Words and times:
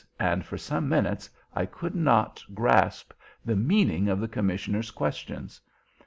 and 0.19 0.43
for 0.43 0.57
some 0.57 0.89
minutes 0.89 1.29
I 1.53 1.67
could 1.67 1.93
not 1.93 2.43
grasp 2.55 3.11
the 3.45 3.55
meaning 3.55 4.07
of 4.09 4.19
the 4.19 4.27
commissioner's 4.27 4.89
questions. 4.89 5.61